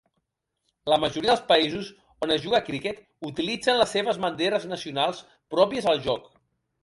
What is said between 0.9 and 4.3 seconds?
La majoria dels països on es juga a criquet utilitzen les seves